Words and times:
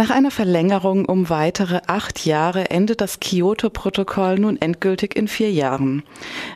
Nach 0.00 0.08
einer 0.08 0.30
Verlängerung 0.30 1.04
um 1.04 1.28
weitere 1.28 1.82
acht 1.86 2.24
Jahre 2.24 2.70
endet 2.70 3.02
das 3.02 3.20
Kyoto-Protokoll 3.20 4.38
nun 4.38 4.56
endgültig 4.58 5.14
in 5.14 5.28
vier 5.28 5.52
Jahren. 5.52 6.04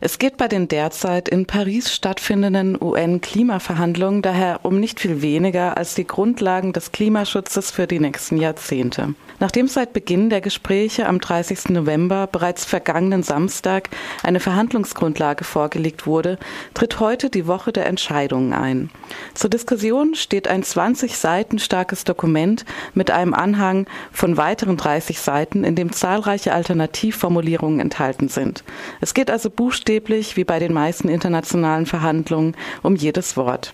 Es 0.00 0.18
geht 0.18 0.38
bei 0.38 0.48
den 0.48 0.66
derzeit 0.66 1.28
in 1.28 1.44
Paris 1.44 1.92
stattfindenden 1.92 2.80
UN-Klimaverhandlungen 2.80 4.22
daher 4.22 4.60
um 4.62 4.80
nicht 4.80 4.98
viel 4.98 5.20
weniger 5.20 5.76
als 5.76 5.94
die 5.94 6.06
Grundlagen 6.06 6.72
des 6.72 6.90
Klimaschutzes 6.90 7.70
für 7.70 7.86
die 7.86 8.00
nächsten 8.00 8.38
Jahrzehnte. 8.38 9.14
Nachdem 9.40 9.68
seit 9.68 9.92
Beginn 9.92 10.30
der 10.30 10.40
Gespräche 10.40 11.06
am 11.06 11.20
30. 11.20 11.68
November 11.68 12.26
bereits 12.26 12.64
vergangenen 12.64 13.22
Samstag 13.22 13.90
eine 14.22 14.40
Verhandlungsgrundlage 14.40 15.44
vorgelegt 15.44 16.06
wurde, 16.06 16.38
tritt 16.72 16.98
heute 16.98 17.28
die 17.28 17.46
Woche 17.46 17.72
der 17.72 17.84
Entscheidungen 17.84 18.54
ein. 18.54 18.88
Zur 19.34 19.50
Diskussion 19.50 20.14
steht 20.14 20.48
ein 20.48 20.62
20 20.62 21.18
Seiten 21.18 21.58
starkes 21.58 22.04
Dokument 22.04 22.64
mit 22.94 23.10
einem 23.10 23.33
Anhang 23.34 23.86
von 24.12 24.36
weiteren 24.36 24.76
30 24.76 25.20
Seiten, 25.20 25.64
in 25.64 25.74
dem 25.74 25.92
zahlreiche 25.92 26.52
Alternativformulierungen 26.52 27.80
enthalten 27.80 28.28
sind. 28.28 28.64
Es 29.00 29.14
geht 29.14 29.30
also 29.30 29.50
buchstäblich, 29.50 30.36
wie 30.36 30.44
bei 30.44 30.58
den 30.58 30.72
meisten 30.72 31.08
internationalen 31.08 31.86
Verhandlungen, 31.86 32.56
um 32.82 32.96
jedes 32.96 33.36
Wort. 33.36 33.72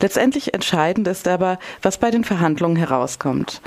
Letztendlich 0.00 0.54
entscheidend 0.54 1.06
ist 1.08 1.28
aber, 1.28 1.58
was 1.82 1.98
bei 1.98 2.10
den 2.10 2.24
Verhandlungen 2.24 2.76
herauskommt. 2.76 3.60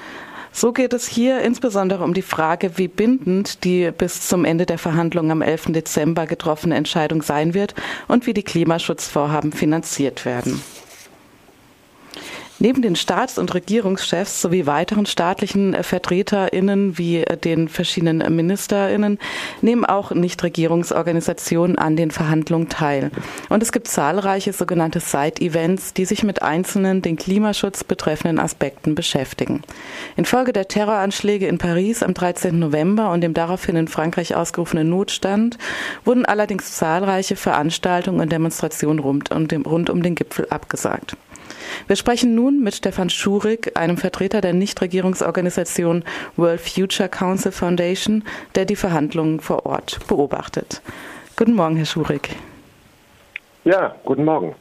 So 0.56 0.72
geht 0.72 0.94
es 0.94 1.08
hier 1.08 1.42
insbesondere 1.42 2.04
um 2.04 2.14
die 2.14 2.22
Frage, 2.22 2.78
wie 2.78 2.88
bindend 2.88 3.64
die 3.64 3.90
bis 3.92 4.28
zum 4.28 4.46
Ende 4.46 4.68
der 4.68 4.78
Verhandlungen 4.78 5.32
am 5.32 5.42
11. 5.42 5.72
Dezember 5.74 6.28
getroffene 6.28 6.76
Entscheidung 6.76 7.24
sein 7.24 7.56
wird 7.56 7.74
und 8.08 8.28
wie 8.28 8.36
die 8.36 8.44
Klimaschutzvorhaben 8.44 9.52
finanziert 9.52 10.26
werden. 10.26 10.62
Neben 12.64 12.82
den 12.82 12.96
Staats- 12.96 13.38
und 13.38 13.54
Regierungschefs 13.54 14.42
sowie 14.42 14.66
weiteren 14.66 15.06
staatlichen 15.06 15.74
äh, 15.74 15.84
VertreterInnen 15.84 16.98
wie 16.98 17.18
äh, 17.18 17.36
den 17.36 17.68
verschiedenen 17.68 18.20
MinisterInnen 18.34 19.20
nehmen 19.60 19.84
auch 19.84 20.12
Nichtregierungsorganisationen 20.12 21.78
an 21.78 21.98
den 21.98 22.10
Verhandlungen 22.10 22.70
teil. 22.70 23.12
Und 23.50 23.62
es 23.62 23.74
gibt 23.74 23.90
zahlreiche 23.90 24.54
sogenannte 24.54 25.02
Side-Events, 25.02 25.94
die 25.94 26.06
sich 26.06 26.24
mit 26.24 26.42
einzelnen 26.42 27.02
den 27.02 27.18
Klimaschutz 27.18 27.84
betreffenden 27.84 28.40
Aspekten 28.40 28.96
beschäftigen. 28.96 29.64
Infolge 30.16 30.54
der 30.54 30.70
Terroranschläge 30.70 31.48
in 31.48 31.58
Paris 31.58 32.02
am 32.02 32.14
13. 32.14 32.58
November 32.58 33.12
und 33.12 33.20
dem 33.20 33.34
daraufhin 33.34 33.76
in 33.76 33.90
Frankreich 33.90 34.38
ausgerufenen 34.38 34.90
Notstand 34.90 35.58
wurden 36.06 36.24
allerdings 36.24 36.72
zahlreiche 36.72 37.36
Veranstaltungen 37.36 38.22
und 38.22 38.32
Demonstrationen 38.32 39.00
rund 39.00 39.32
um 39.32 39.50
den, 39.50 39.64
rund 39.64 39.90
um 39.90 40.02
den 40.02 40.16
Gipfel 40.16 40.48
abgesagt. 40.50 41.18
Wir 41.88 41.96
sprechen 41.96 42.36
nun 42.36 42.62
mit 42.62 42.76
Stefan 42.76 43.10
Schurig, 43.10 43.76
einem 43.76 43.98
Vertreter 43.98 44.42
der 44.42 44.54
Nichtregierungsorganisation 44.54 46.04
World 46.38 46.62
Future 46.62 47.10
Council 47.10 47.52
Foundation, 47.52 48.24
der 48.56 48.66
die 48.66 48.76
Verhandlungen 48.76 49.40
vor 49.40 49.66
Ort 49.66 50.00
beobachtet. 50.08 50.82
Guten 51.36 51.54
Morgen, 51.54 51.76
Herr 51.76 51.86
Schurig. 51.86 52.30
Ja, 53.64 53.96
guten 54.04 54.26
Morgen. 54.26 54.56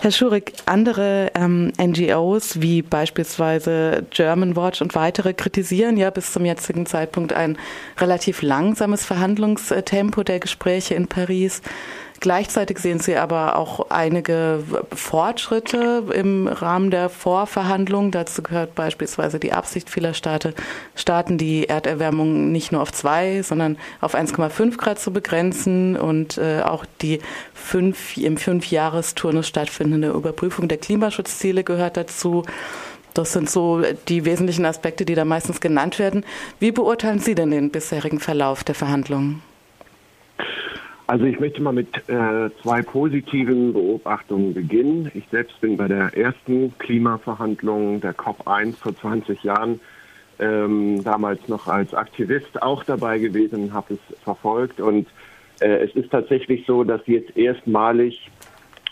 Herr 0.00 0.12
Schurig, 0.12 0.52
andere 0.66 1.32
ähm, 1.34 1.72
NGOs 1.76 2.60
wie 2.62 2.82
beispielsweise 2.82 4.06
German 4.10 4.54
Watch 4.54 4.80
und 4.80 4.94
weitere 4.94 5.34
kritisieren 5.34 5.96
ja 5.96 6.10
bis 6.10 6.32
zum 6.32 6.44
jetzigen 6.44 6.86
Zeitpunkt 6.86 7.32
ein 7.32 7.58
relativ 7.98 8.42
langsames 8.42 9.04
Verhandlungstempo 9.04 10.22
der 10.22 10.38
Gespräche 10.38 10.94
in 10.94 11.08
Paris. 11.08 11.62
Gleichzeitig 12.20 12.78
sehen 12.78 12.98
Sie 12.98 13.16
aber 13.16 13.56
auch 13.56 13.90
einige 13.90 14.64
Fortschritte 14.92 16.02
im 16.12 16.48
Rahmen 16.48 16.90
der 16.90 17.10
Vorverhandlungen. 17.10 18.10
Dazu 18.10 18.42
gehört 18.42 18.74
beispielsweise 18.74 19.38
die 19.38 19.52
Absicht 19.52 19.88
vieler 19.88 20.14
Staaten, 20.14 20.54
Staaten 20.96 21.38
die 21.38 21.68
Erderwärmung 21.68 22.50
nicht 22.50 22.72
nur 22.72 22.82
auf 22.82 22.92
zwei, 22.92 23.42
sondern 23.42 23.78
auf 24.00 24.16
1,5 24.16 24.76
Grad 24.76 24.98
zu 24.98 25.12
begrenzen 25.12 25.96
und 25.96 26.38
äh, 26.38 26.62
auch 26.62 26.84
die 27.02 27.20
fünf, 27.54 28.16
im 28.16 28.36
Fünfjahresturnus 28.36 29.46
stattfindende 29.46 30.08
Überprüfung 30.08 30.66
der 30.66 30.78
Klimaschutzziele 30.78 31.62
gehört 31.62 31.96
dazu. 31.96 32.42
Das 33.14 33.32
sind 33.32 33.48
so 33.48 33.82
die 34.08 34.24
wesentlichen 34.24 34.64
Aspekte, 34.64 35.04
die 35.04 35.14
da 35.14 35.24
meistens 35.24 35.60
genannt 35.60 36.00
werden. 36.00 36.24
Wie 36.58 36.72
beurteilen 36.72 37.20
Sie 37.20 37.36
denn 37.36 37.52
den 37.52 37.70
bisherigen 37.70 38.18
Verlauf 38.18 38.64
der 38.64 38.74
Verhandlungen? 38.74 39.42
Also 41.08 41.24
ich 41.24 41.40
möchte 41.40 41.62
mal 41.62 41.72
mit 41.72 41.88
äh, 42.10 42.50
zwei 42.62 42.82
positiven 42.82 43.72
Beobachtungen 43.72 44.52
beginnen. 44.52 45.10
Ich 45.14 45.24
selbst 45.30 45.58
bin 45.62 45.78
bei 45.78 45.88
der 45.88 46.14
ersten 46.14 46.76
Klimaverhandlung 46.78 48.02
der 48.02 48.14
COP1 48.14 48.76
vor 48.76 48.94
20 48.94 49.42
Jahren 49.42 49.80
ähm, 50.38 51.02
damals 51.02 51.48
noch 51.48 51.66
als 51.66 51.94
Aktivist 51.94 52.62
auch 52.62 52.84
dabei 52.84 53.18
gewesen, 53.18 53.72
habe 53.72 53.94
es 53.94 54.22
verfolgt 54.22 54.82
und 54.82 55.08
äh, 55.60 55.78
es 55.78 55.96
ist 55.96 56.10
tatsächlich 56.10 56.66
so, 56.66 56.84
dass 56.84 57.00
jetzt 57.06 57.34
erstmalig 57.38 58.30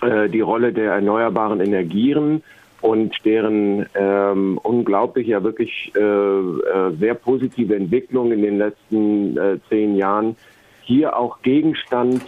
äh, 0.01 0.31
die 0.31 0.41
Rolle 0.41 0.73
der 0.73 0.93
erneuerbaren 0.93 1.61
Energien 1.61 2.43
und 2.81 3.15
deren 3.27 3.85
ähm, 3.95 4.59
unglaublich, 4.63 5.27
ja 5.27 5.45
wirklich 5.45 5.93
äh, 5.95 6.01
äh, 6.01 6.97
sehr 6.99 7.15
positive 7.15 7.77
Entwicklung 7.77 8.33
in 8.33 8.41
den 8.41 8.57
letzten 8.57 9.37
äh, 9.37 9.59
zehn 9.69 9.97
Jahren 9.97 10.35
hier 10.87 11.17
auch 11.17 11.43
Gegenstand 11.43 12.25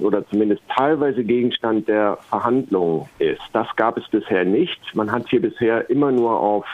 oder 0.00 0.26
zumindest 0.28 0.62
teilweise 0.74 1.22
Gegenstand 1.22 1.86
der 1.88 2.16
Verhandlungen 2.28 3.08
ist. 3.18 3.42
Das 3.52 3.68
gab 3.76 3.98
es 3.98 4.08
bisher 4.08 4.44
nicht. 4.44 4.80
Man 4.94 5.12
hat 5.12 5.28
hier 5.28 5.42
bisher 5.42 5.88
immer 5.90 6.10
nur 6.10 6.40
auf 6.40 6.64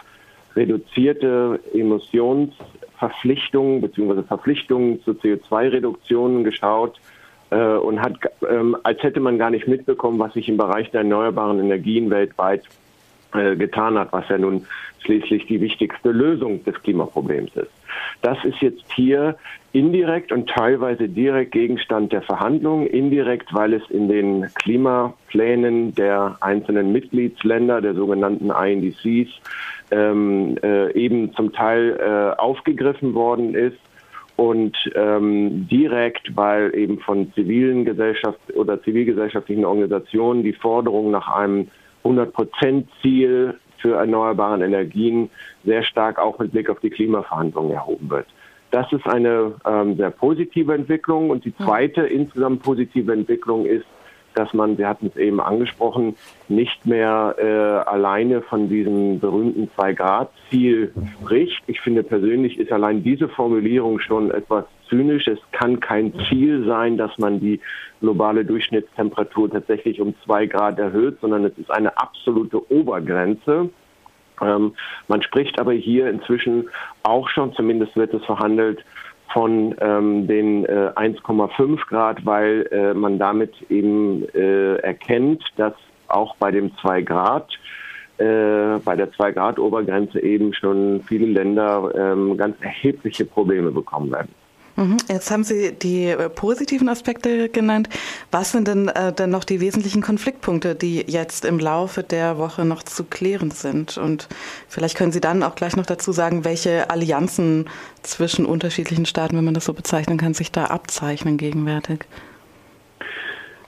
reduzierte 0.54 1.58
Emissionsverpflichtungen 1.74 3.80
bzw. 3.80 4.22
Verpflichtungen 4.22 5.02
zu 5.02 5.10
CO2-Reduktionen 5.10 6.44
geschaut 6.44 7.00
äh, 7.50 7.56
und 7.56 8.00
hat, 8.00 8.12
ähm, 8.48 8.76
als 8.84 9.02
hätte 9.02 9.18
man 9.18 9.36
gar 9.36 9.50
nicht 9.50 9.66
mitbekommen, 9.66 10.20
was 10.20 10.34
sich 10.34 10.48
im 10.48 10.56
Bereich 10.56 10.92
der 10.92 11.00
erneuerbaren 11.00 11.58
Energien 11.58 12.10
weltweit 12.10 12.62
äh, 13.34 13.56
getan 13.56 13.98
hat, 13.98 14.12
was 14.12 14.28
ja 14.28 14.38
nun 14.38 14.64
schließlich 15.00 15.46
die 15.46 15.60
wichtigste 15.60 16.12
Lösung 16.12 16.62
des 16.64 16.80
Klimaproblems 16.82 17.56
ist. 17.56 17.72
Das 18.22 18.42
ist 18.44 18.60
jetzt 18.60 18.84
hier 18.94 19.36
indirekt 19.72 20.32
und 20.32 20.48
teilweise 20.48 21.08
direkt 21.08 21.52
Gegenstand 21.52 22.12
der 22.12 22.22
Verhandlungen. 22.22 22.86
Indirekt, 22.86 23.52
weil 23.52 23.74
es 23.74 23.82
in 23.90 24.08
den 24.08 24.46
Klimaplänen 24.54 25.94
der 25.94 26.36
einzelnen 26.40 26.92
Mitgliedsländer, 26.92 27.80
der 27.80 27.94
sogenannten 27.94 28.50
INDCs, 28.50 29.30
ähm, 29.90 30.56
äh, 30.62 30.92
eben 30.92 31.34
zum 31.34 31.52
Teil 31.52 31.98
äh, 31.98 32.40
aufgegriffen 32.40 33.14
worden 33.14 33.54
ist 33.54 33.78
und 34.36 34.76
ähm, 34.94 35.68
direkt, 35.68 36.36
weil 36.36 36.74
eben 36.74 36.98
von 37.00 37.32
zivilen 37.34 37.84
Gesellschaft 37.84 38.38
oder 38.54 38.82
zivilgesellschaftlichen 38.82 39.64
Organisationen 39.64 40.42
die 40.42 40.52
Forderung 40.52 41.10
nach 41.10 41.28
einem 41.28 41.68
100-Prozent-Ziel 42.04 43.54
für 43.84 43.96
erneuerbare 43.96 44.64
Energien 44.64 45.28
sehr 45.66 45.82
stark 45.82 46.18
auch 46.18 46.38
mit 46.38 46.52
Blick 46.52 46.70
auf 46.70 46.80
die 46.80 46.88
Klimaverhandlungen 46.88 47.70
erhoben 47.70 48.08
wird. 48.08 48.26
Das 48.70 48.90
ist 48.92 49.06
eine 49.06 49.52
ähm, 49.66 49.98
sehr 49.98 50.10
positive 50.10 50.72
Entwicklung. 50.72 51.28
Und 51.28 51.44
die 51.44 51.54
zweite 51.58 52.00
insgesamt 52.00 52.62
positive 52.62 53.12
Entwicklung 53.12 53.66
ist, 53.66 53.84
dass 54.34 54.52
man, 54.52 54.78
wir 54.78 54.88
hatten 54.88 55.06
es 55.06 55.16
eben 55.16 55.40
angesprochen, 55.40 56.16
nicht 56.48 56.86
mehr 56.86 57.34
äh, 57.38 57.88
alleine 57.88 58.42
von 58.42 58.68
diesem 58.68 59.20
berühmten 59.20 59.70
Zwei-Grad-Ziel 59.74 60.92
spricht. 61.22 61.62
Ich 61.66 61.80
finde 61.80 62.02
persönlich 62.02 62.58
ist 62.58 62.72
allein 62.72 63.02
diese 63.02 63.28
Formulierung 63.28 64.00
schon 64.00 64.30
etwas 64.30 64.64
zynisch. 64.88 65.26
Es 65.28 65.38
kann 65.52 65.80
kein 65.80 66.12
Ziel 66.28 66.64
sein, 66.66 66.96
dass 66.96 67.16
man 67.18 67.40
die 67.40 67.60
globale 68.00 68.44
Durchschnittstemperatur 68.44 69.50
tatsächlich 69.50 70.00
um 70.00 70.14
zwei 70.24 70.46
Grad 70.46 70.78
erhöht, 70.78 71.18
sondern 71.20 71.44
es 71.44 71.56
ist 71.56 71.70
eine 71.70 71.96
absolute 71.96 72.70
Obergrenze. 72.70 73.70
Ähm, 74.42 74.74
man 75.08 75.22
spricht 75.22 75.58
aber 75.58 75.72
hier 75.72 76.10
inzwischen 76.10 76.68
auch 77.02 77.28
schon, 77.28 77.52
zumindest 77.54 77.96
wird 77.96 78.12
es 78.14 78.24
verhandelt, 78.24 78.84
von 79.34 79.74
ähm, 79.80 80.28
den 80.28 80.64
äh, 80.64 80.92
1,5 80.94 81.86
Grad, 81.88 82.24
weil 82.24 82.68
äh, 82.70 82.94
man 82.94 83.18
damit 83.18 83.52
eben 83.68 84.24
äh, 84.32 84.76
erkennt, 84.76 85.42
dass 85.56 85.74
auch 86.06 86.36
bei 86.36 86.52
dem 86.52 86.70
2 86.78 87.02
Grad, 87.02 87.50
äh, 88.18 88.78
bei 88.84 88.94
der 88.94 89.10
2 89.12 89.32
Grad 89.32 89.58
Obergrenze 89.58 90.20
eben 90.22 90.54
schon 90.54 91.02
viele 91.06 91.26
Länder 91.26 91.92
ähm, 91.96 92.36
ganz 92.36 92.56
erhebliche 92.60 93.24
Probleme 93.24 93.72
bekommen 93.72 94.12
werden. 94.12 94.32
Mhm. 94.76 94.96
Jetzt 95.08 95.30
haben 95.30 95.44
Sie 95.44 95.72
die 95.72 96.06
äh, 96.06 96.28
positiven 96.28 96.88
Aspekte 96.88 97.48
genannt. 97.48 97.88
Was 98.30 98.52
sind 98.52 98.68
denn 98.68 98.88
äh, 98.88 99.12
dann 99.12 99.30
noch 99.30 99.44
die 99.44 99.60
wesentlichen 99.60 100.02
Konfliktpunkte, 100.02 100.74
die 100.74 101.04
jetzt 101.06 101.44
im 101.44 101.58
Laufe 101.58 102.02
der 102.02 102.38
Woche 102.38 102.64
noch 102.64 102.82
zu 102.82 103.04
klären 103.04 103.50
sind? 103.50 103.96
Und 103.98 104.28
vielleicht 104.68 104.96
können 104.96 105.12
Sie 105.12 105.20
dann 105.20 105.42
auch 105.42 105.54
gleich 105.54 105.76
noch 105.76 105.86
dazu 105.86 106.12
sagen, 106.12 106.44
welche 106.44 106.90
Allianzen 106.90 107.70
zwischen 108.02 108.46
unterschiedlichen 108.46 109.06
Staaten, 109.06 109.36
wenn 109.36 109.44
man 109.44 109.54
das 109.54 109.64
so 109.64 109.72
bezeichnen 109.72 110.18
kann, 110.18 110.34
sich 110.34 110.50
da 110.50 110.66
abzeichnen 110.66 111.36
gegenwärtig. 111.36 112.00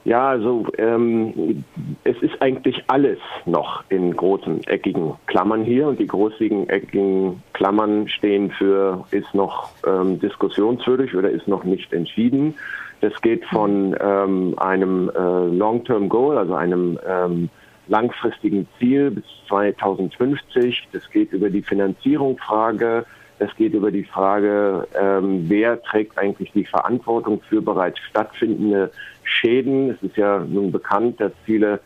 Ja, 0.07 0.29
also 0.29 0.65
ähm, 0.79 1.65
es 2.05 2.17
ist 2.23 2.41
eigentlich 2.41 2.85
alles 2.87 3.19
noch 3.45 3.83
in 3.89 4.15
großen 4.15 4.65
eckigen 4.69 5.15
Klammern 5.27 5.65
hier 5.65 5.89
und 5.89 5.99
die 5.99 6.07
großigen 6.07 6.69
eckigen 6.69 7.43
Klammern 7.55 8.07
stehen 8.07 8.53
für 8.53 9.05
ist 9.11 9.35
noch 9.35 9.71
ähm, 9.85 10.21
diskussionswürdig 10.21 11.13
oder 11.17 11.29
ist 11.29 11.49
noch 11.49 11.65
nicht 11.65 11.93
entschieden. 11.93 12.55
Das 13.01 13.21
geht 13.21 13.45
von 13.47 13.97
ähm, 14.01 14.55
einem 14.59 15.11
äh, 15.11 15.47
Long-Term 15.49 16.09
Goal, 16.09 16.39
also 16.39 16.55
einem 16.55 17.01
ähm, 17.05 17.49
langfristigen 17.89 18.69
Ziel 18.79 19.11
bis 19.11 19.25
2050. 19.49 20.87
Das 20.93 21.11
geht 21.11 21.33
über 21.33 21.51
die 21.51 21.63
Finanzierungsfrage. 21.63 23.07
Das 23.39 23.55
geht 23.57 23.75
über 23.75 23.91
die 23.91 24.05
Frage, 24.05 24.89
ähm, 24.99 25.45
wer 25.49 25.83
trägt 25.83 26.19
eigentlich 26.19 26.53
die 26.53 26.65
Verantwortung 26.65 27.43
für 27.49 27.61
bereits 27.61 27.99
stattfindende 28.01 28.91
Schäden. 29.25 29.91
Es 29.91 30.03
ist 30.03 30.17
ja 30.17 30.39
nun 30.39 30.73
bekannt, 30.73 31.21
dass 31.21 31.33
viele 31.45 31.81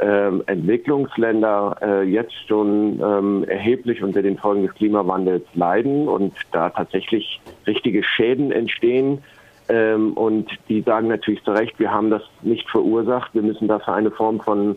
ähm, 0.00 0.42
Entwicklungsländer 0.46 1.76
äh, 1.80 2.02
jetzt 2.02 2.34
schon 2.46 3.00
ähm, 3.02 3.44
erheblich 3.44 4.02
unter 4.02 4.22
den 4.22 4.38
Folgen 4.38 4.62
des 4.66 4.74
Klimawandels 4.74 5.44
leiden 5.54 6.08
und 6.08 6.34
da 6.52 6.70
tatsächlich 6.70 7.40
richtige 7.66 8.02
Schäden 8.02 8.52
entstehen. 8.52 9.22
Ähm, 9.68 10.14
und 10.14 10.50
die 10.68 10.82
sagen 10.82 11.08
natürlich 11.08 11.42
zu 11.44 11.52
Recht, 11.52 11.78
wir 11.78 11.90
haben 11.90 12.10
das 12.10 12.22
nicht 12.42 12.68
verursacht, 12.68 13.34
wir 13.34 13.42
müssen 13.42 13.68
dafür 13.68 13.94
eine 13.94 14.10
Form 14.10 14.40
von 14.40 14.76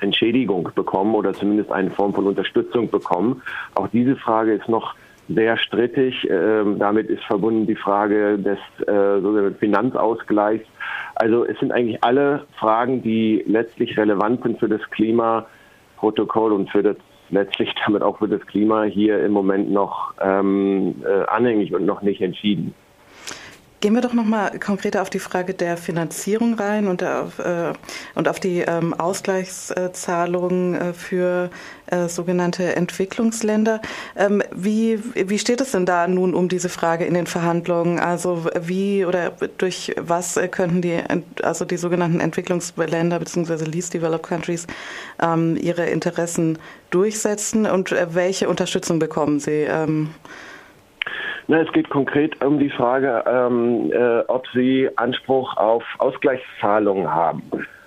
Entschädigung 0.00 0.68
bekommen 0.74 1.14
oder 1.14 1.32
zumindest 1.32 1.70
eine 1.70 1.90
Form 1.90 2.14
von 2.14 2.26
Unterstützung 2.26 2.90
bekommen. 2.90 3.42
Auch 3.74 3.88
diese 3.88 4.16
Frage 4.16 4.54
ist 4.54 4.68
noch 4.68 4.94
sehr 5.34 5.56
strittig. 5.56 6.26
Ähm, 6.30 6.78
damit 6.78 7.08
ist 7.08 7.22
verbunden 7.24 7.66
die 7.66 7.76
Frage 7.76 8.38
des 8.38 8.58
äh, 8.86 9.50
Finanzausgleichs. 9.58 10.66
Also 11.14 11.44
es 11.44 11.58
sind 11.58 11.72
eigentlich 11.72 12.02
alle 12.02 12.46
Fragen, 12.58 13.02
die 13.02 13.44
letztlich 13.46 13.96
relevant 13.98 14.42
sind 14.42 14.58
für 14.58 14.68
das 14.68 14.80
Klimaprotokoll 14.90 16.52
und 16.52 16.70
für 16.70 16.82
das 16.82 16.96
letztlich 17.30 17.74
damit 17.84 18.02
auch 18.02 18.18
für 18.18 18.28
das 18.28 18.40
Klima 18.46 18.84
hier 18.84 19.24
im 19.24 19.32
Moment 19.32 19.70
noch 19.70 20.14
ähm, 20.20 21.02
äh, 21.04 21.24
anhängig 21.26 21.74
und 21.74 21.86
noch 21.86 22.02
nicht 22.02 22.20
entschieden. 22.20 22.74
Gehen 23.82 23.94
wir 23.94 24.00
doch 24.00 24.12
noch 24.12 24.24
mal 24.24 24.60
konkreter 24.60 25.02
auf 25.02 25.10
die 25.10 25.18
Frage 25.18 25.54
der 25.54 25.76
Finanzierung 25.76 26.54
rein 26.54 26.86
und 26.86 27.02
auf, 27.02 27.40
äh, 27.40 27.72
und 28.14 28.28
auf 28.28 28.38
die 28.38 28.60
ähm, 28.60 28.94
Ausgleichszahlungen 28.94 30.74
äh, 30.76 30.92
für 30.92 31.50
äh, 31.86 32.06
sogenannte 32.06 32.76
Entwicklungsländer. 32.76 33.82
Ähm, 34.14 34.40
wie, 34.52 35.00
wie 35.14 35.36
steht 35.36 35.60
es 35.60 35.72
denn 35.72 35.84
da 35.84 36.06
nun 36.06 36.32
um 36.32 36.48
diese 36.48 36.68
Frage 36.68 37.06
in 37.06 37.14
den 37.14 37.26
Verhandlungen? 37.26 37.98
Also 37.98 38.46
wie 38.60 39.04
oder 39.04 39.32
durch 39.58 39.96
was 39.98 40.38
könnten 40.52 40.80
die, 40.80 41.00
also 41.42 41.64
die 41.64 41.76
sogenannten 41.76 42.20
Entwicklungsländer 42.20 43.18
bzw. 43.18 43.64
Least 43.64 43.94
Developed 43.94 44.28
Countries 44.28 44.68
ähm, 45.20 45.56
ihre 45.60 45.86
Interessen 45.86 46.60
durchsetzen 46.90 47.66
und 47.66 47.90
äh, 47.90 48.14
welche 48.14 48.48
Unterstützung 48.48 49.00
bekommen 49.00 49.40
sie? 49.40 49.66
Na, 51.48 51.60
es 51.60 51.72
geht 51.72 51.90
konkret 51.90 52.42
um 52.44 52.58
die 52.58 52.70
Frage, 52.70 53.24
ähm, 53.26 53.90
äh, 53.92 54.20
ob 54.28 54.46
Sie 54.54 54.88
Anspruch 54.96 55.56
auf 55.56 55.84
Ausgleichszahlungen 55.98 57.12
haben. 57.12 57.42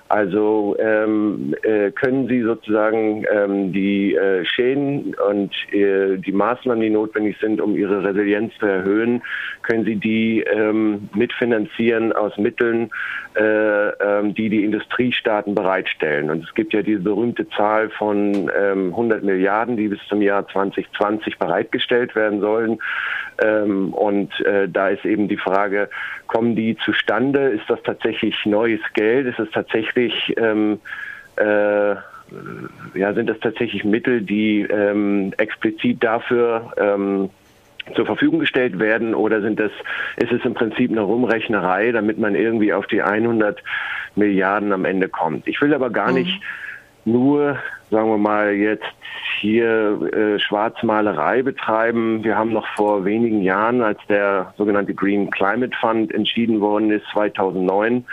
Also 0.07 0.75
ähm, 0.77 1.55
äh, 1.63 1.89
können 1.89 2.27
Sie 2.27 2.41
sozusagen 2.43 3.25
ähm, 3.31 3.73
die 3.73 4.13
äh, 4.13 4.45
Schäden 4.45 5.15
und 5.27 5.51
äh, 5.73 6.17
die 6.17 6.31
Maßnahmen, 6.31 6.81
die 6.81 6.91
notwendig 6.91 7.37
sind, 7.41 7.59
um 7.59 7.75
Ihre 7.75 8.03
Resilienz 8.03 8.53
zu 8.59 8.67
erhöhen, 8.67 9.23
können 9.63 9.83
Sie 9.83 9.95
die 9.95 10.41
ähm, 10.41 11.09
mitfinanzieren 11.15 12.13
aus 12.13 12.37
Mitteln, 12.37 12.91
äh, 13.35 13.89
ähm, 13.89 14.35
die 14.35 14.49
die 14.49 14.63
Industriestaaten 14.63 15.55
bereitstellen. 15.55 16.29
Und 16.29 16.43
es 16.43 16.53
gibt 16.53 16.73
ja 16.73 16.83
diese 16.83 17.01
berühmte 17.01 17.49
Zahl 17.49 17.89
von 17.89 18.49
100 18.49 19.19
ähm, 19.19 19.25
Milliarden, 19.25 19.75
die 19.75 19.87
bis 19.87 19.99
zum 20.07 20.21
Jahr 20.21 20.47
2020 20.47 21.39
bereitgestellt 21.39 22.15
werden 22.15 22.41
sollen. 22.41 22.77
Ähm, 23.43 23.93
und 23.93 24.39
äh, 24.41 24.69
da 24.69 24.89
ist 24.89 25.03
eben 25.03 25.27
die 25.27 25.37
Frage, 25.37 25.89
kommen 26.27 26.55
die 26.55 26.77
zustande? 26.83 27.49
Ist 27.49 27.69
das 27.69 27.81
tatsächlich 27.83 28.45
neues 28.45 28.79
Geld? 28.93 29.27
Ist 29.27 29.39
es 29.39 29.49
tatsächlich, 29.51 29.93
ähm, 30.37 30.79
äh, 31.37 31.95
ja, 32.95 33.13
sind 33.13 33.29
das 33.29 33.39
tatsächlich 33.39 33.83
Mittel, 33.83 34.21
die 34.21 34.61
ähm, 34.61 35.33
explizit 35.37 36.03
dafür 36.03 36.71
ähm, 36.77 37.29
zur 37.93 38.05
Verfügung 38.05 38.39
gestellt 38.39 38.79
werden 38.79 39.13
oder 39.13 39.41
sind 39.41 39.59
das, 39.59 39.71
ist 40.17 40.31
es 40.31 40.43
im 40.43 40.55
Prinzip 40.55 40.89
eine 40.89 41.01
Rumrechnerei, 41.01 41.91
damit 41.91 42.17
man 42.17 42.33
irgendwie 42.33 42.73
auf 42.73 42.87
die 42.87 43.01
100 43.01 43.61
Milliarden 44.15 44.73
am 44.73 44.85
Ende 44.85 45.07
kommt? 45.07 45.47
Ich 45.47 45.61
will 45.61 45.73
aber 45.73 45.91
gar 45.91 46.09
mhm. 46.09 46.15
nicht 46.15 46.41
nur, 47.05 47.59
sagen 47.91 48.09
wir 48.09 48.17
mal, 48.17 48.53
jetzt 48.53 48.85
hier 49.39 49.99
äh, 50.11 50.39
Schwarzmalerei 50.39 51.43
betreiben. 51.43 52.23
Wir 52.23 52.35
haben 52.35 52.51
noch 52.51 52.67
vor 52.75 53.05
wenigen 53.05 53.43
Jahren, 53.43 53.81
als 53.81 53.99
der 54.09 54.53
sogenannte 54.57 54.95
Green 54.95 55.29
Climate 55.29 55.75
Fund 55.79 56.11
entschieden 56.11 56.61
worden 56.61 56.89
ist, 56.89 57.05
2009, 57.13 58.05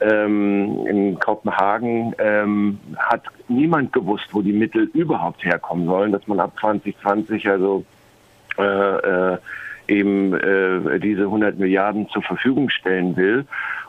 ähm, 0.00 0.86
in 0.86 1.18
Kopenhagen, 1.18 2.14
ähm, 2.18 2.78
hat 2.96 3.22
niemand 3.48 3.92
gewusst, 3.92 4.28
wo 4.32 4.42
die 4.42 4.52
Mittel 4.52 4.90
überhaupt 4.94 5.44
herkommen 5.44 5.86
sollen, 5.86 6.12
dass 6.12 6.26
man 6.26 6.40
ab 6.40 6.52
2020 6.60 7.48
also 7.48 7.84
äh, 8.58 8.62
äh, 9.32 9.38
eben 9.88 10.34
äh, 10.34 11.00
diese 11.00 11.22
100 11.22 11.58
Milliarden 11.58 12.08
zur 12.08 12.22
Verfügung 12.22 12.70
stellen 12.70 13.16
will. 13.16 13.44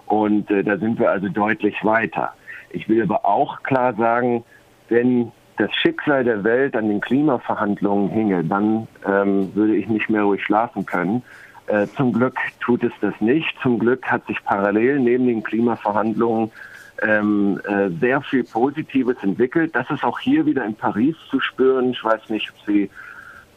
Und 0.06 0.50
äh, 0.52 0.64
da 0.64 0.78
sind 0.78 1.00
wir 1.00 1.12
also 1.12 1.30
deutlich 1.30 1.76
weiter. 1.84 2.34
Ich 2.72 2.90
will 2.90 3.02
aber 3.04 3.26
auch 3.26 3.64
klar 3.64 3.94
sagen, 3.94 4.44
wenn 4.90 5.32
das 5.58 5.74
Schicksal 5.76 6.24
der 6.24 6.44
Welt 6.44 6.76
an 6.76 6.90
den 6.90 7.02
Klimaverhandlungen 7.02 8.10
hinge, 8.10 8.44
dann 8.44 8.88
ähm, 9.06 9.54
würde 9.54 9.76
ich 9.76 9.88
nicht 9.88 10.10
mehr 10.10 10.24
ruhig 10.24 10.44
schlafen 10.44 10.86
können. 10.86 11.24
Äh, 11.72 11.88
zum 11.96 12.12
Glück 12.12 12.36
tut 12.60 12.84
es 12.84 12.92
das 13.00 13.14
nicht. 13.22 13.56
Zum 13.62 13.80
Glück 13.80 14.06
hat 14.06 14.26
sich 14.28 14.44
parallel 14.44 15.00
neben 15.00 15.28
den 15.28 15.42
Klimaverhandlungen 15.42 16.52
ähm, 17.02 17.62
äh, 17.66 17.90
sehr 18.02 18.22
viel 18.22 18.44
Positives 18.44 19.16
entwickelt. 19.22 19.74
Das 19.74 19.90
ist 19.90 20.04
auch 20.04 20.20
hier 20.20 20.46
wieder 20.46 20.66
in 20.66 20.76
Paris 20.76 21.16
zu 21.30 21.40
spüren. 21.40 21.92
Ich 21.92 22.04
weiß 22.04 22.30
nicht, 22.30 22.52
ob 22.52 22.66
Sie 22.66 22.90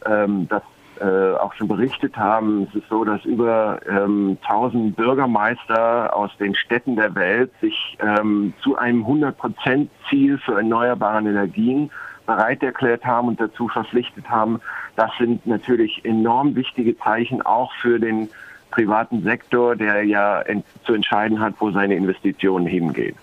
ähm, 0.05 0.47
das 0.47 0.63
äh, 1.01 1.35
auch 1.35 1.53
schon 1.55 1.67
berichtet 1.67 2.15
haben. 2.15 2.67
Es 2.69 2.75
ist 2.75 2.87
so, 2.89 3.03
dass 3.03 3.25
über 3.25 3.81
ähm, 3.85 4.37
1000 4.43 4.95
Bürgermeister 4.95 6.15
aus 6.15 6.31
den 6.37 6.55
Städten 6.55 6.95
der 6.95 7.13
Welt 7.15 7.51
sich 7.59 7.97
ähm, 7.99 8.53
zu 8.63 8.77
einem 8.77 9.03
100-Prozent-Ziel 9.03 10.37
für 10.37 10.55
erneuerbare 10.55 11.19
Energien 11.19 11.91
bereit 12.25 12.63
erklärt 12.63 13.05
haben 13.05 13.27
und 13.27 13.39
dazu 13.39 13.67
verpflichtet 13.67 14.29
haben. 14.29 14.59
Das 14.95 15.11
sind 15.17 15.45
natürlich 15.45 16.03
enorm 16.05 16.55
wichtige 16.55 16.97
Zeichen 16.97 17.41
auch 17.41 17.73
für 17.81 17.99
den 17.99 18.29
privaten 18.71 19.23
Sektor, 19.23 19.75
der 19.75 20.03
ja 20.03 20.43
zu 20.83 20.93
entscheiden 20.93 21.39
hat, 21.39 21.55
wo 21.59 21.71
seine 21.71 21.95
Investitionen 21.95 22.67
hingehen 22.67 23.15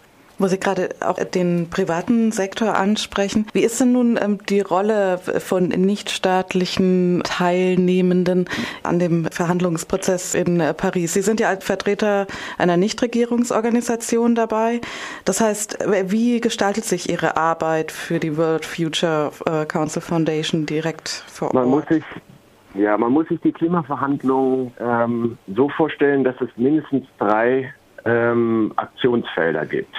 wo 0.42 0.48
Sie 0.48 0.58
gerade 0.58 0.90
auch 1.00 1.22
den 1.22 1.70
privaten 1.70 2.32
Sektor 2.32 2.74
ansprechen. 2.74 3.46
Wie 3.52 3.62
ist 3.62 3.80
denn 3.80 3.92
nun 3.92 4.18
ähm, 4.20 4.38
die 4.48 4.60
Rolle 4.60 5.18
von 5.18 5.68
nichtstaatlichen 5.68 7.22
Teilnehmenden 7.24 8.48
an 8.82 8.98
dem 8.98 9.26
Verhandlungsprozess 9.26 10.34
in 10.34 10.60
äh, 10.60 10.74
Paris? 10.74 11.14
Sie 11.14 11.22
sind 11.22 11.40
ja 11.40 11.48
als 11.48 11.64
Vertreter 11.64 12.26
einer 12.58 12.76
Nichtregierungsorganisation 12.76 14.34
dabei. 14.34 14.80
Das 15.24 15.40
heißt, 15.40 15.78
wie 16.06 16.40
gestaltet 16.40 16.84
sich 16.84 17.08
Ihre 17.08 17.36
Arbeit 17.36 17.92
für 17.92 18.18
die 18.18 18.36
World 18.36 18.64
Future 18.64 19.32
äh, 19.46 19.64
Council 19.64 20.02
Foundation 20.02 20.66
direkt 20.66 21.08
vor 21.08 21.48
Ort? 21.48 21.54
Man 21.54 21.68
muss 21.68 21.86
sich 21.86 22.04
ja, 22.74 22.96
man 22.96 23.12
muss 23.12 23.28
sich 23.28 23.38
die 23.42 23.52
Klimaverhandlungen 23.52 24.72
ähm, 24.80 25.36
so 25.54 25.68
vorstellen, 25.68 26.24
dass 26.24 26.40
es 26.40 26.48
mindestens 26.56 27.04
drei 27.18 27.72
ähm, 28.04 28.72
Aktionsfelder 28.76 29.66
gibt. 29.66 29.94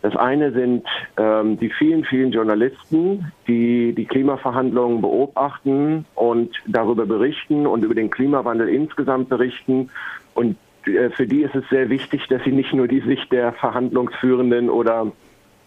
Das 0.00 0.14
eine 0.14 0.52
sind 0.52 0.86
ähm, 1.16 1.58
die 1.58 1.70
vielen, 1.70 2.04
vielen 2.04 2.30
Journalisten, 2.30 3.32
die 3.48 3.92
die 3.92 4.04
Klimaverhandlungen 4.04 5.00
beobachten 5.00 6.04
und 6.14 6.50
darüber 6.66 7.04
berichten 7.04 7.66
und 7.66 7.84
über 7.84 7.94
den 7.94 8.10
Klimawandel 8.10 8.68
insgesamt 8.68 9.28
berichten. 9.28 9.90
Und 10.34 10.56
äh, 10.86 11.10
für 11.10 11.26
die 11.26 11.42
ist 11.42 11.54
es 11.56 11.68
sehr 11.68 11.90
wichtig, 11.90 12.28
dass 12.28 12.42
sie 12.44 12.52
nicht 12.52 12.72
nur 12.72 12.86
die 12.86 13.00
Sicht 13.00 13.32
der 13.32 13.52
Verhandlungsführenden 13.52 14.70
oder 14.70 15.10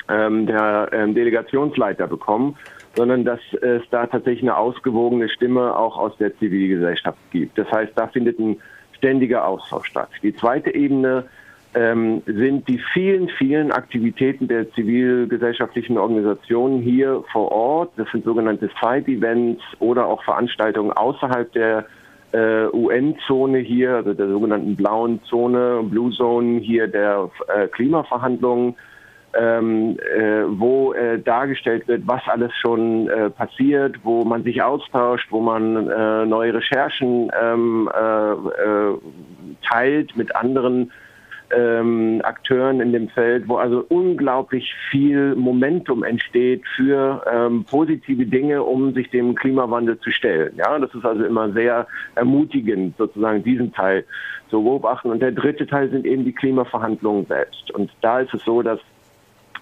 ähm, 0.07 0.45
der 0.45 0.89
ähm, 0.93 1.13
Delegationsleiter 1.13 2.07
bekommen, 2.07 2.55
sondern 2.95 3.25
dass 3.25 3.39
es 3.61 3.83
da 3.91 4.05
tatsächlich 4.07 4.43
eine 4.43 4.57
ausgewogene 4.57 5.29
Stimme 5.29 5.75
auch 5.77 5.97
aus 5.97 6.15
der 6.17 6.38
Zivilgesellschaft 6.38 7.19
gibt. 7.31 7.57
Das 7.57 7.69
heißt, 7.71 7.91
da 7.95 8.07
findet 8.07 8.39
ein 8.39 8.57
ständiger 8.97 9.45
Austausch 9.45 9.88
statt. 9.88 10.09
Die 10.21 10.35
zweite 10.35 10.73
Ebene 10.73 11.25
ähm, 11.73 12.21
sind 12.25 12.67
die 12.67 12.79
vielen, 12.93 13.29
vielen 13.29 13.71
Aktivitäten 13.71 14.47
der 14.47 14.71
zivilgesellschaftlichen 14.73 15.97
Organisationen 15.97 16.81
hier 16.81 17.23
vor 17.31 17.51
Ort. 17.51 17.91
Das 17.95 18.09
sind 18.11 18.25
sogenannte 18.25 18.69
Side-Events 18.81 19.61
oder 19.79 20.05
auch 20.05 20.23
Veranstaltungen 20.23 20.91
außerhalb 20.91 21.51
der 21.53 21.85
äh, 22.33 22.65
UN-Zone 22.73 23.59
hier, 23.59 23.95
also 23.95 24.13
der 24.13 24.27
sogenannten 24.27 24.75
blauen 24.75 25.21
Zone, 25.23 25.83
Blue 25.83 26.11
Zone 26.11 26.59
hier 26.59 26.87
der 26.87 27.29
äh, 27.47 27.67
Klimaverhandlungen, 27.67 28.75
ähm, 29.33 29.97
äh, 29.99 30.43
wo 30.47 30.91
äh, 30.93 31.19
dargestellt 31.19 31.87
wird, 31.87 32.03
was 32.05 32.21
alles 32.27 32.51
schon 32.61 33.07
äh, 33.07 33.29
passiert, 33.29 33.95
wo 34.03 34.25
man 34.25 34.43
sich 34.43 34.61
austauscht, 34.61 35.27
wo 35.29 35.39
man 35.39 35.89
äh, 35.89 36.25
neue 36.25 36.53
Recherchen 36.53 37.31
ähm, 37.41 37.89
äh, 37.93 38.31
äh, 38.31 38.97
teilt 39.69 40.17
mit 40.17 40.35
anderen 40.35 40.91
ähm, 41.55 42.22
Akteuren 42.24 42.81
in 42.81 42.93
dem 42.93 43.10
Feld, 43.10 43.48
wo 43.48 43.58
also 43.58 43.86
unglaublich 43.89 44.74
viel 44.89 45.36
Momentum 45.36 46.03
entsteht 46.03 46.63
für 46.75 47.24
ähm, 47.31 47.65
positive 47.70 48.25
Dinge, 48.25 48.63
um 48.63 48.93
sich 48.93 49.10
dem 49.10 49.36
Klimawandel 49.36 50.00
zu 50.00 50.12
stellen. 50.12 50.53
Ja, 50.58 50.77
das 50.79 50.93
ist 50.93 51.05
also 51.05 51.24
immer 51.24 51.51
sehr 51.53 51.88
ermutigend, 52.15 52.96
sozusagen 52.98 53.43
diesen 53.43 53.74
Teil 53.74 54.05
zu 54.50 54.63
beobachten. 54.63 55.10
Und 55.10 55.22
der 55.22 55.31
dritte 55.31 55.65
Teil 55.65 55.89
sind 55.89 56.05
eben 56.05 56.25
die 56.25 56.34
Klimaverhandlungen 56.34 57.25
selbst. 57.25 57.72
Und 57.72 57.91
da 58.01 58.20
ist 58.20 58.34
es 58.34 58.43
so, 58.43 58.62
dass 58.62 58.79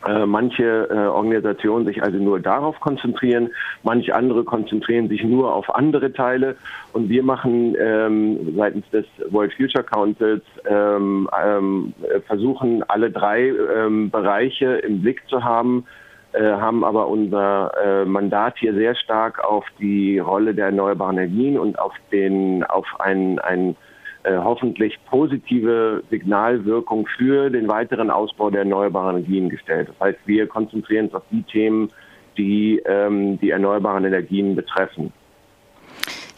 äh, 0.07 0.25
manche 0.25 0.87
äh, 0.89 1.07
Organisationen 1.07 1.85
sich 1.85 2.01
also 2.01 2.17
nur 2.17 2.39
darauf 2.39 2.79
konzentrieren, 2.79 3.49
manche 3.83 4.15
andere 4.15 4.45
konzentrieren 4.45 5.09
sich 5.09 5.23
nur 5.23 5.53
auf 5.53 5.73
andere 5.75 6.13
Teile. 6.13 6.55
Und 6.93 7.09
wir 7.09 7.21
machen 7.21 7.75
ähm, 7.77 8.55
seitens 8.55 8.89
des 8.91 9.05
World 9.29 9.53
Future 9.53 9.83
Councils 9.83 10.43
ähm, 10.69 11.29
ähm, 11.45 11.93
versuchen 12.27 12.83
alle 12.83 13.11
drei 13.11 13.49
ähm, 13.49 14.09
Bereiche 14.09 14.77
im 14.77 15.01
Blick 15.01 15.27
zu 15.27 15.43
haben, 15.43 15.85
äh, 16.31 16.43
haben 16.43 16.85
aber 16.85 17.07
unser 17.07 17.71
äh, 17.83 18.05
Mandat 18.05 18.57
hier 18.57 18.73
sehr 18.73 18.95
stark 18.95 19.43
auf 19.43 19.65
die 19.79 20.19
Rolle 20.19 20.53
der 20.53 20.67
erneuerbaren 20.67 21.17
Energien 21.17 21.59
und 21.59 21.77
auf 21.77 21.93
den 22.11 22.63
auf 22.63 22.87
ein, 22.99 23.39
ein 23.39 23.75
äh, 24.23 24.37
hoffentlich 24.37 24.97
positive 25.09 26.03
Signalwirkung 26.09 27.07
für 27.17 27.49
den 27.49 27.67
weiteren 27.67 28.09
Ausbau 28.09 28.49
der 28.49 28.61
erneuerbaren 28.61 29.17
Energien 29.17 29.49
gestellt. 29.49 29.89
Das 29.89 30.07
heißt, 30.07 30.19
wir 30.25 30.47
konzentrieren 30.47 31.05
uns 31.05 31.15
auf 31.15 31.23
die 31.31 31.43
Themen, 31.43 31.89
die 32.37 32.81
ähm, 32.85 33.39
die 33.39 33.51
erneuerbaren 33.51 34.05
Energien 34.05 34.55
betreffen. 34.55 35.13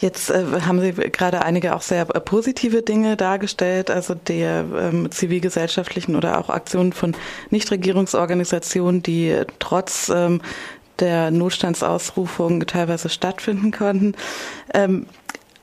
Jetzt 0.01 0.31
äh, 0.31 0.43
haben 0.65 0.79
Sie 0.79 0.93
gerade 0.93 1.43
einige 1.43 1.75
auch 1.75 1.81
sehr 1.81 2.05
positive 2.05 2.81
Dinge 2.81 3.17
dargestellt, 3.17 3.91
also 3.91 4.15
der 4.15 4.65
ähm, 4.75 5.11
zivilgesellschaftlichen 5.11 6.15
oder 6.15 6.39
auch 6.39 6.49
Aktionen 6.49 6.91
von 6.91 7.15
Nichtregierungsorganisationen, 7.51 9.03
die 9.03 9.41
trotz 9.59 10.09
ähm, 10.09 10.41
der 10.99 11.31
Notstandsausrufung 11.31 12.65
teilweise 12.65 13.09
stattfinden 13.09 13.71
konnten. 13.71 14.15
Ähm, 14.73 15.05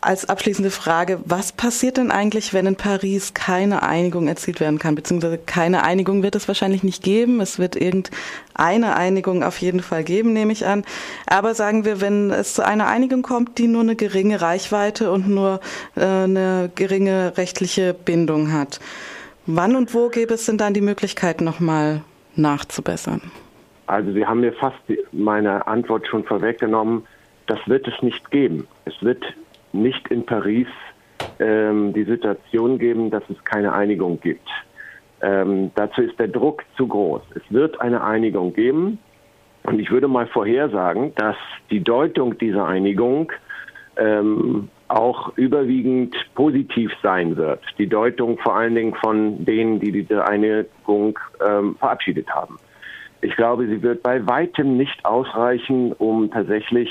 als 0.00 0.28
abschließende 0.28 0.70
Frage, 0.70 1.20
was 1.24 1.52
passiert 1.52 1.96
denn 1.96 2.10
eigentlich, 2.10 2.54
wenn 2.54 2.66
in 2.66 2.76
Paris 2.76 3.34
keine 3.34 3.82
Einigung 3.82 4.28
erzielt 4.28 4.60
werden 4.60 4.78
kann? 4.78 4.94
Beziehungsweise 4.94 5.38
keine 5.38 5.82
Einigung 5.82 6.22
wird 6.22 6.36
es 6.36 6.46
wahrscheinlich 6.46 6.84
nicht 6.84 7.02
geben. 7.02 7.40
Es 7.40 7.58
wird 7.58 7.74
irgendeine 7.74 8.96
Einigung 8.96 9.42
auf 9.42 9.58
jeden 9.58 9.80
Fall 9.80 10.04
geben, 10.04 10.32
nehme 10.32 10.52
ich 10.52 10.66
an. 10.66 10.84
Aber 11.26 11.54
sagen 11.54 11.84
wir, 11.84 12.00
wenn 12.00 12.30
es 12.30 12.54
zu 12.54 12.64
einer 12.64 12.86
Einigung 12.86 13.22
kommt, 13.22 13.58
die 13.58 13.66
nur 13.66 13.82
eine 13.82 13.96
geringe 13.96 14.40
Reichweite 14.40 15.10
und 15.10 15.28
nur 15.28 15.60
äh, 15.96 16.04
eine 16.04 16.70
geringe 16.74 17.36
rechtliche 17.36 17.92
Bindung 17.92 18.52
hat. 18.52 18.78
Wann 19.46 19.74
und 19.74 19.94
wo 19.94 20.10
gäbe 20.10 20.34
es 20.34 20.46
denn 20.46 20.58
dann 20.58 20.74
die 20.74 20.80
Möglichkeit, 20.80 21.40
nochmal 21.40 22.02
nachzubessern? 22.36 23.22
Also 23.86 24.12
Sie 24.12 24.24
haben 24.24 24.40
mir 24.40 24.52
fast 24.52 24.76
meine 25.10 25.66
Antwort 25.66 26.06
schon 26.06 26.22
vorweggenommen. 26.22 27.06
Das 27.46 27.58
wird 27.66 27.88
es 27.88 28.02
nicht 28.02 28.30
geben. 28.30 28.68
Es 28.84 28.94
wird 29.00 29.24
nicht 29.72 30.08
in 30.08 30.25
Paris 30.25 30.68
ähm, 31.38 31.92
die 31.92 32.04
Situation 32.04 32.78
geben, 32.78 33.10
dass 33.10 33.22
es 33.28 33.42
keine 33.44 33.72
Einigung 33.72 34.20
gibt. 34.20 34.48
Ähm, 35.20 35.70
dazu 35.75 36.02
ist 36.02 36.18
der 36.18 36.28
Druck 36.28 36.64
zu 36.76 36.87
groß. 36.87 37.22
Es 37.34 37.42
wird 37.50 37.80
eine 37.80 38.02
Einigung 38.02 38.52
geben. 38.52 38.98
Und 39.64 39.80
ich 39.80 39.90
würde 39.90 40.08
mal 40.08 40.26
vorhersagen, 40.26 41.14
dass 41.16 41.37
die 41.70 41.82
Deutung 41.82 42.38
dieser 42.38 42.66
Einigung 42.66 43.30
ähm, 43.96 44.68
auch 44.87 45.37
überwiegend 45.37 46.16
positiv 46.34 46.90
sein 47.02 47.37
wird. 47.37 47.60
Die 47.76 47.88
Deutung 47.88 48.38
vor 48.38 48.56
allen 48.56 48.75
Dingen 48.75 48.94
von 48.94 49.44
denen, 49.44 49.80
die 49.80 49.92
diese 49.92 50.26
Einigung 50.26 51.18
ähm, 51.46 51.76
verabschiedet 51.76 52.30
haben. 52.30 52.58
Ich 53.20 53.34
glaube, 53.37 53.66
sie 53.66 53.82
wird 53.82 54.02
bei 54.02 54.26
weitem 54.26 54.76
nicht 54.76 55.04
ausreichen, 55.04 55.92
um 55.92 56.30
tatsächlich 56.30 56.90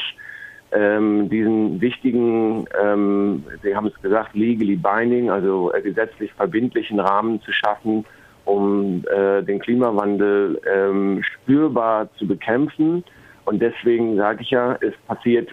ähm, 0.71 1.29
diesen 1.29 1.79
wichtigen, 1.79 2.65
ähm, 2.81 3.43
Sie 3.63 3.75
haben 3.75 3.87
es 3.87 4.01
gesagt, 4.01 4.35
legally 4.35 4.75
binding, 4.75 5.29
also 5.29 5.71
äh, 5.73 5.81
gesetzlich 5.81 6.31
verbindlichen 6.33 6.99
Rahmen 6.99 7.41
zu 7.41 7.51
schaffen, 7.51 8.05
um 8.45 9.03
äh, 9.09 9.43
den 9.43 9.59
Klimawandel 9.59 10.59
ähm, 10.69 11.23
spürbar 11.23 12.09
zu 12.17 12.27
bekämpfen. 12.27 13.03
Und 13.45 13.61
deswegen 13.61 14.17
sage 14.17 14.41
ich 14.41 14.49
ja, 14.49 14.77
es 14.81 14.93
passiert 15.07 15.49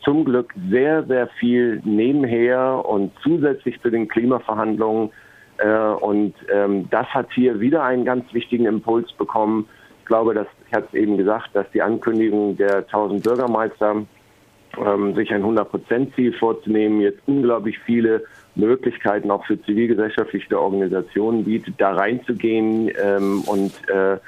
zum 0.00 0.24
Glück 0.24 0.52
sehr, 0.68 1.04
sehr 1.04 1.28
viel 1.38 1.80
nebenher 1.84 2.82
und 2.84 3.12
zusätzlich 3.22 3.80
zu 3.82 3.90
den 3.90 4.08
Klimaverhandlungen. 4.08 5.10
Äh, 5.58 5.78
und 6.00 6.34
ähm, 6.52 6.90
das 6.90 7.06
hat 7.06 7.28
hier 7.32 7.60
wieder 7.60 7.84
einen 7.84 8.04
ganz 8.04 8.24
wichtigen 8.34 8.66
Impuls 8.66 9.12
bekommen. 9.12 9.68
Ich 10.00 10.06
glaube, 10.06 10.34
dass, 10.34 10.48
ich 10.66 10.74
hatte 10.74 10.88
es 10.88 10.94
eben 10.94 11.16
gesagt, 11.16 11.50
dass 11.52 11.70
die 11.72 11.82
Ankündigung 11.82 12.56
der 12.56 12.78
1000 12.78 13.22
Bürgermeister 13.22 14.04
ähm, 14.84 15.14
sich 15.14 15.32
ein 15.32 15.42
100-Prozent-Ziel 15.42 16.32
vorzunehmen, 16.32 17.00
jetzt 17.00 17.20
unglaublich 17.26 17.78
viele 17.80 18.24
Möglichkeiten 18.54 19.30
auch 19.30 19.44
für 19.44 19.60
zivilgesellschaftliche 19.62 20.60
Organisationen 20.60 21.44
bietet, 21.44 21.74
da 21.78 21.92
reinzugehen 21.92 22.90
ähm, 23.02 23.42
und 23.46 23.72
äh, 23.88 24.18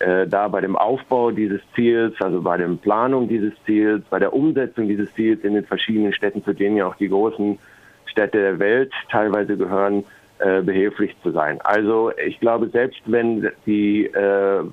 äh, 0.00 0.26
da 0.28 0.48
bei 0.48 0.60
dem 0.60 0.76
Aufbau 0.76 1.30
dieses 1.30 1.60
Ziels, 1.74 2.14
also 2.20 2.40
bei 2.40 2.56
der 2.56 2.68
Planung 2.68 3.28
dieses 3.28 3.52
Ziels, 3.66 4.04
bei 4.10 4.18
der 4.18 4.32
Umsetzung 4.32 4.88
dieses 4.88 5.12
Ziels 5.14 5.42
in 5.44 5.54
den 5.54 5.64
verschiedenen 5.64 6.12
Städten, 6.12 6.44
zu 6.44 6.52
denen 6.52 6.76
ja 6.76 6.86
auch 6.86 6.96
die 6.96 7.08
großen 7.08 7.58
Städte 8.06 8.38
der 8.38 8.58
Welt 8.58 8.92
teilweise 9.10 9.56
gehören, 9.56 10.04
äh, 10.38 10.62
behilflich 10.62 11.14
zu 11.22 11.30
sein. 11.32 11.60
Also 11.62 12.12
ich 12.24 12.38
glaube, 12.40 12.68
selbst 12.68 13.00
wenn 13.06 13.50
die 13.66 14.06
äh, 14.06 14.60
äh, 14.60 14.64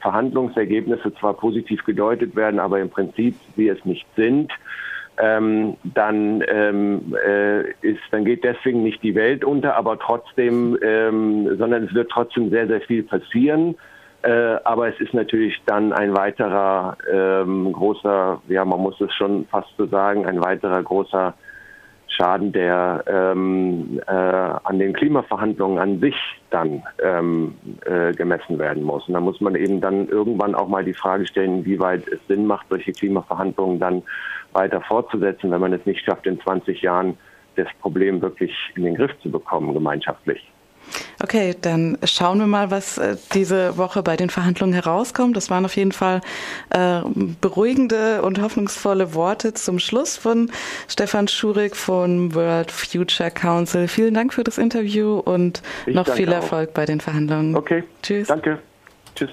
Verhandlungsergebnisse 0.00 1.14
zwar 1.14 1.34
positiv 1.34 1.84
gedeutet 1.84 2.34
werden, 2.34 2.58
aber 2.58 2.80
im 2.80 2.90
Prinzip 2.90 3.36
sie 3.56 3.68
es 3.68 3.84
nicht 3.84 4.06
sind, 4.16 4.52
ähm, 5.16 5.76
dann 5.84 6.42
ähm, 6.48 7.14
äh, 7.24 7.70
ist, 7.82 8.02
dann 8.10 8.24
geht 8.24 8.42
deswegen 8.42 8.82
nicht 8.82 9.02
die 9.02 9.14
Welt 9.14 9.44
unter, 9.44 9.76
aber 9.76 9.98
trotzdem, 9.98 10.76
ähm, 10.82 11.56
sondern 11.56 11.84
es 11.84 11.94
wird 11.94 12.10
trotzdem 12.10 12.50
sehr, 12.50 12.66
sehr 12.66 12.80
viel 12.80 13.04
passieren. 13.04 13.76
Äh, 14.22 14.56
aber 14.64 14.88
es 14.88 14.98
ist 15.00 15.12
natürlich 15.14 15.60
dann 15.66 15.92
ein 15.92 16.16
weiterer 16.16 16.96
ähm, 17.12 17.72
großer, 17.72 18.40
ja, 18.48 18.64
man 18.64 18.80
muss 18.80 19.00
es 19.00 19.12
schon 19.14 19.46
fast 19.46 19.68
so 19.76 19.86
sagen, 19.86 20.26
ein 20.26 20.42
weiterer 20.42 20.82
großer 20.82 21.34
Schaden, 22.14 22.52
der 22.52 23.04
ähm, 23.06 24.00
äh, 24.06 24.12
an 24.12 24.78
den 24.78 24.92
Klimaverhandlungen 24.92 25.78
an 25.78 26.00
sich 26.00 26.16
dann 26.50 26.82
ähm, 27.02 27.54
äh, 27.84 28.12
gemessen 28.12 28.58
werden 28.58 28.82
muss. 28.82 29.06
Und 29.08 29.14
da 29.14 29.20
muss 29.20 29.40
man 29.40 29.54
eben 29.56 29.80
dann 29.80 30.08
irgendwann 30.08 30.54
auch 30.54 30.68
mal 30.68 30.84
die 30.84 30.94
Frage 30.94 31.26
stellen, 31.26 31.64
wie 31.64 31.80
weit 31.80 32.06
es 32.08 32.20
Sinn 32.28 32.46
macht, 32.46 32.66
solche 32.68 32.92
Klimaverhandlungen 32.92 33.80
dann 33.80 34.02
weiter 34.52 34.80
fortzusetzen, 34.80 35.50
wenn 35.50 35.60
man 35.60 35.72
es 35.72 35.84
nicht 35.86 36.04
schafft, 36.04 36.26
in 36.26 36.40
20 36.40 36.80
Jahren 36.82 37.18
das 37.56 37.68
Problem 37.80 38.22
wirklich 38.22 38.54
in 38.76 38.84
den 38.84 38.94
Griff 38.94 39.12
zu 39.20 39.30
bekommen, 39.30 39.74
gemeinschaftlich. 39.74 40.53
Okay, 41.22 41.54
dann 41.60 41.98
schauen 42.04 42.38
wir 42.38 42.46
mal, 42.46 42.70
was 42.70 42.98
äh, 42.98 43.16
diese 43.32 43.76
Woche 43.78 44.02
bei 44.02 44.16
den 44.16 44.30
Verhandlungen 44.30 44.74
herauskommt. 44.74 45.36
Das 45.36 45.50
waren 45.50 45.64
auf 45.64 45.76
jeden 45.76 45.92
Fall 45.92 46.20
äh, 46.70 47.00
beruhigende 47.40 48.22
und 48.22 48.40
hoffnungsvolle 48.40 49.14
Worte 49.14 49.54
zum 49.54 49.78
Schluss 49.78 50.16
von 50.16 50.50
Stefan 50.88 51.28
Schurig 51.28 51.76
von 51.76 52.34
World 52.34 52.70
Future 52.70 53.30
Council. 53.30 53.88
Vielen 53.88 54.14
Dank 54.14 54.34
für 54.34 54.44
das 54.44 54.58
Interview 54.58 55.18
und 55.18 55.62
ich 55.86 55.94
noch 55.94 56.08
viel 56.08 56.30
Erfolg 56.32 56.70
auch. 56.70 56.74
bei 56.74 56.84
den 56.84 57.00
Verhandlungen. 57.00 57.56
Okay. 57.56 57.84
Tschüss. 58.02 58.28
Danke. 58.28 58.58
Tschüss. 59.14 59.30